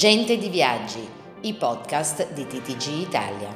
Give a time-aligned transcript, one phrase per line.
[0.00, 1.06] Gente di Viaggi,
[1.42, 3.54] i podcast di TTG Italia.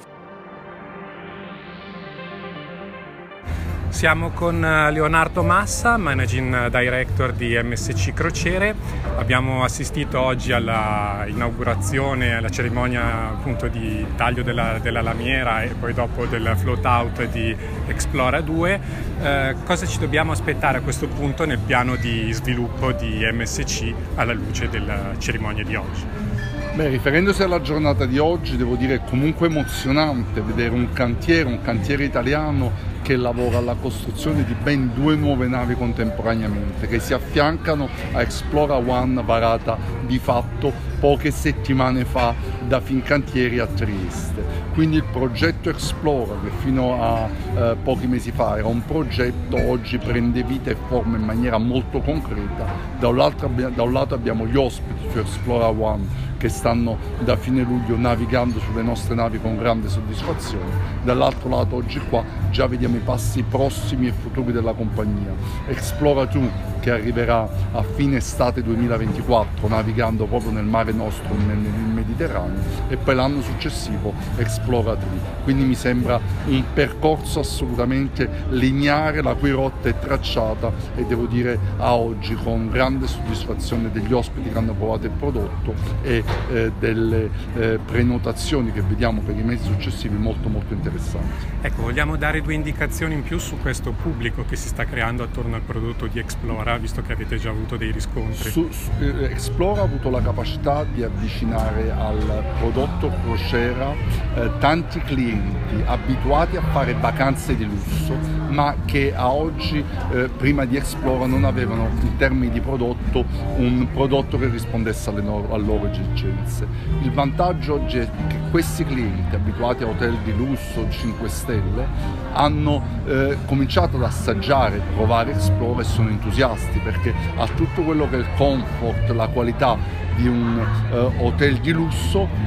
[3.88, 8.74] Siamo con eh, Leonardo Massa, Managing Director di MSC Crociere.
[9.16, 16.26] Abbiamo assistito oggi all'inaugurazione, alla cerimonia appunto di taglio della, della, lamiera e poi dopo
[16.26, 18.80] del float out di Explora 2.
[19.22, 24.34] Eh, cosa ci dobbiamo aspettare a questo punto nel piano di sviluppo di MSC alla
[24.34, 26.33] luce della cerimonia di oggi?
[26.74, 31.60] Beh, riferendosi alla giornata di oggi, devo dire è comunque emozionante vedere un cantiere, un
[31.62, 37.88] cantiere italiano che lavora alla costruzione di ben due nuove navi contemporaneamente che si affiancano
[38.12, 42.34] a Explora One varata di fatto poche settimane fa
[42.66, 44.42] da Fincantieri a Trieste.
[44.72, 49.98] Quindi il progetto Explorer che fino a eh, pochi mesi fa era un progetto oggi
[49.98, 52.66] prende vita e forma in maniera molto concreta.
[52.98, 57.62] Da un da un lato abbiamo gli ospiti su Explora One che stanno da fine
[57.62, 61.00] luglio navigando sulle nostre navi con grande soddisfazione.
[61.02, 65.32] Dall'altro lato oggi qua già vediamo i passi prossimi e futuri della compagnia.
[65.66, 71.56] Explora 2 che arriverà a fine estate 2024 navigando proprio nel mare nostro, nel,
[72.04, 75.06] Mediterraneo e poi l'anno successivo Explora 3.
[75.42, 81.58] Quindi mi sembra un percorso assolutamente lineare la cui rotta è tracciata e devo dire
[81.78, 87.30] a oggi con grande soddisfazione degli ospiti che hanno provato il prodotto e eh, delle
[87.56, 91.52] eh, prenotazioni che vediamo per i mesi successivi molto molto interessanti.
[91.60, 95.56] Ecco, vogliamo dare due indicazioni in più su questo pubblico che si sta creando attorno
[95.56, 98.50] al prodotto di Explora visto che avete già avuto dei riscontri?
[98.50, 103.92] Su, su, eh, Explora ha avuto la capacità di avvicinare al prodotto crociera
[104.34, 108.16] eh, tanti clienti abituati a fare vacanze di lusso,
[108.48, 113.24] ma che a oggi, eh, prima di Explora, non avevano in termini di prodotto
[113.56, 116.66] un prodotto che rispondesse alle, no- alle loro esigenze.
[117.02, 121.86] Il vantaggio oggi è che questi clienti abituati a hotel di lusso 5 stelle
[122.32, 128.16] hanno eh, cominciato ad assaggiare, provare Explora e sono entusiasti perché ha tutto quello che
[128.16, 131.83] è il comfort, la qualità di un uh, hotel di lusso,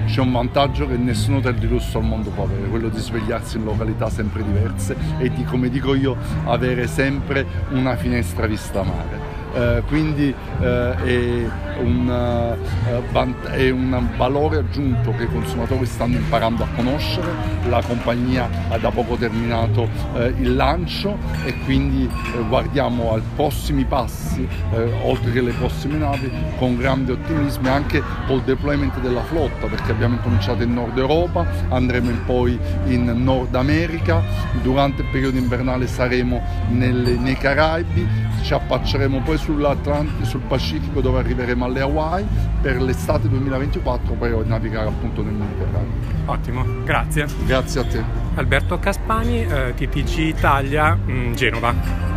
[0.06, 3.58] c'è un vantaggio che nessun hotel di lusso al mondo può avere, quello di svegliarsi
[3.58, 6.16] in località sempre diverse e di, come dico io,
[6.46, 9.37] avere sempre una finestra vista mare.
[9.58, 16.64] Uh, quindi uh, è un, uh, è un valore aggiunto che i consumatori stanno imparando
[16.64, 17.28] a conoscere,
[17.68, 19.90] la compagnia ha da poco terminato
[20.38, 22.08] il lancio e quindi
[22.48, 24.48] guardiamo ai prossimi passi,
[25.04, 29.92] oltre che le prossime navi, con grande ottimismo e anche col deployment della flotta perché
[29.92, 34.22] abbiamo incominciato in Nord Europa, andremo poi in Nord America,
[34.62, 41.66] durante il periodo invernale saremo nelle, nei Caraibi, ci appacceremo poi sul Pacifico dove arriveremo
[41.66, 42.26] alle Hawaii
[42.62, 46.16] per l'estate 2024 poi navigare appunto nel Mediterraneo.
[46.26, 47.26] Ottimo, grazie.
[47.46, 48.04] Grazie a te.
[48.36, 52.17] Alberto Caspani, eh, TTG Italia, mh, mm, Genova.